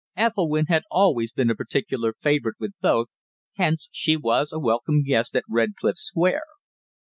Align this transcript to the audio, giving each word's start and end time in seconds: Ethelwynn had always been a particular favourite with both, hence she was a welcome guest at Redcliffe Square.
Ethelwynn 0.17 0.65
had 0.67 0.81
always 0.89 1.31
been 1.31 1.51
a 1.51 1.55
particular 1.55 2.11
favourite 2.19 2.59
with 2.59 2.73
both, 2.81 3.09
hence 3.57 3.87
she 3.91 4.17
was 4.17 4.51
a 4.51 4.57
welcome 4.57 5.03
guest 5.03 5.35
at 5.35 5.43
Redcliffe 5.47 5.99
Square. 5.99 6.41